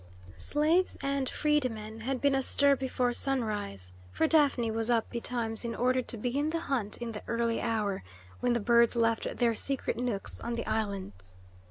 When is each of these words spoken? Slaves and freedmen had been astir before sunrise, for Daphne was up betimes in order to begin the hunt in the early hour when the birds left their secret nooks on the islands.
Slaves 0.39 0.97
and 1.03 1.29
freedmen 1.29 1.99
had 1.99 2.21
been 2.21 2.33
astir 2.33 2.75
before 2.75 3.13
sunrise, 3.13 3.93
for 4.11 4.25
Daphne 4.25 4.71
was 4.71 4.89
up 4.89 5.07
betimes 5.11 5.63
in 5.63 5.75
order 5.75 6.01
to 6.01 6.17
begin 6.17 6.49
the 6.49 6.59
hunt 6.59 6.97
in 6.97 7.11
the 7.11 7.21
early 7.27 7.61
hour 7.61 8.01
when 8.39 8.53
the 8.53 8.59
birds 8.59 8.95
left 8.95 9.37
their 9.37 9.53
secret 9.53 9.97
nooks 9.97 10.39
on 10.39 10.55
the 10.55 10.65
islands. 10.65 11.37